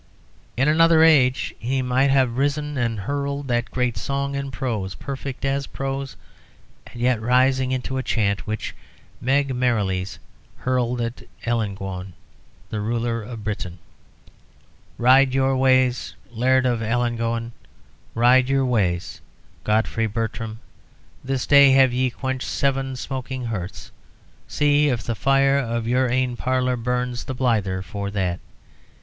[0.57, 5.45] In another age he might have risen and hurled that great song in prose, perfect
[5.45, 6.15] as prose
[6.87, 8.73] and yet rising into a chant, which
[9.21, 10.17] Meg Merrilies
[10.57, 13.77] hurled at Ellangowan, at the rulers of Britain:
[14.97, 16.15] "Ride your ways.
[16.31, 17.51] Laird of Ellangowan;
[18.15, 19.21] ride your ways,
[19.63, 20.61] Godfrey Bertram
[21.23, 23.91] this day have ye quenched seven smoking hearths.
[24.47, 28.39] See if the fire in your ain parlour burns the blyther for that.